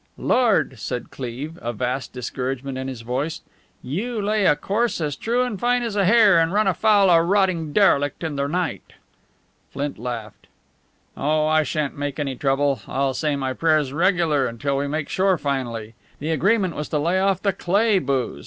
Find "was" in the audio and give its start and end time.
16.75-16.89